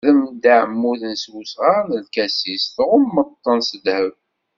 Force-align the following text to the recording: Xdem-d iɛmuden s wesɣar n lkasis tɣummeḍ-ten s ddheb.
Xdem-d 0.03 0.43
iɛmuden 0.55 1.15
s 1.23 1.25
wesɣar 1.33 1.81
n 1.87 1.91
lkasis 2.05 2.65
tɣummeḍ-ten 2.75 3.59
s 3.67 3.69
ddheb. 3.79 4.13